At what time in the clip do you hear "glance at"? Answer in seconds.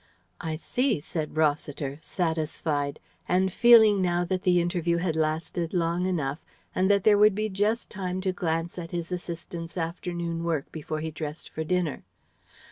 8.33-8.89